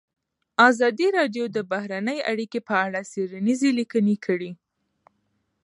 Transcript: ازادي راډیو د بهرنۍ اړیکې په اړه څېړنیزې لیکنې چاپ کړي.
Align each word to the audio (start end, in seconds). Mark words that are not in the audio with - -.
ازادي 0.69 1.07
راډیو 1.17 1.45
د 1.55 1.57
بهرنۍ 1.71 2.19
اړیکې 2.31 2.59
په 2.67 2.75
اړه 2.85 2.99
څېړنیزې 3.11 3.69
لیکنې 3.79 4.15
چاپ 4.17 4.23
کړي. 4.25 4.51